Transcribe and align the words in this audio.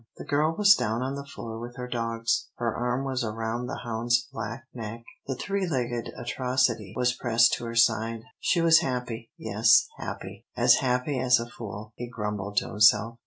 The 0.17 0.25
girl 0.25 0.55
was 0.57 0.73
down 0.73 1.03
on 1.03 1.13
the 1.13 1.27
floor 1.27 1.59
with 1.59 1.75
her 1.75 1.87
dogs, 1.87 2.47
her 2.55 2.75
arm 2.75 3.05
was 3.05 3.23
around 3.23 3.67
the 3.67 3.81
hound's 3.83 4.27
black 4.33 4.63
neck, 4.73 5.03
the 5.27 5.35
three 5.35 5.67
legged 5.67 6.11
atrocity 6.17 6.93
was 6.95 7.13
pressed 7.13 7.53
to 7.53 7.65
her 7.65 7.75
side. 7.75 8.23
She 8.39 8.61
was 8.61 8.79
happy, 8.79 9.29
yes, 9.37 9.85
happy 9.99 10.47
"as 10.57 10.77
happy 10.77 11.19
as 11.19 11.39
a 11.39 11.45
fool," 11.47 11.93
he 11.97 12.09
grumbled 12.09 12.57
to 12.57 12.69
himself. 12.69 13.19